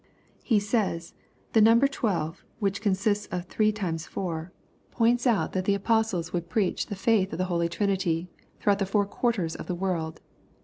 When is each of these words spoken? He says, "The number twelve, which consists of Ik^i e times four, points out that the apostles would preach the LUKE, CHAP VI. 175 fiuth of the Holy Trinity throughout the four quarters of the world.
He 0.41 0.59
says, 0.59 1.13
"The 1.53 1.61
number 1.61 1.87
twelve, 1.87 2.43
which 2.57 2.81
consists 2.81 3.27
of 3.27 3.47
Ik^i 3.47 3.65
e 3.65 3.71
times 3.71 4.07
four, 4.07 4.51
points 4.89 5.27
out 5.27 5.51
that 5.53 5.65
the 5.65 5.75
apostles 5.75 6.33
would 6.33 6.49
preach 6.49 6.87
the 6.87 6.93
LUKE, 6.93 6.97
CHAP 6.97 7.05
VI. 7.05 7.11
175 7.17 7.29
fiuth 7.29 7.33
of 7.33 7.37
the 7.37 7.53
Holy 7.53 7.69
Trinity 7.69 8.27
throughout 8.59 8.79
the 8.79 8.87
four 8.87 9.05
quarters 9.05 9.55
of 9.55 9.67
the 9.67 9.75
world. 9.75 10.19